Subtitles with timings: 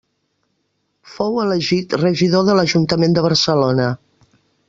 [1.15, 3.87] Fou elegit regidor de l'Ajuntament de Barcelona.